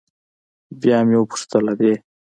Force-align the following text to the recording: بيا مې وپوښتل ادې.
بيا 0.81 0.97
مې 1.07 1.15
وپوښتل 1.19 1.65
ادې. 1.73 1.93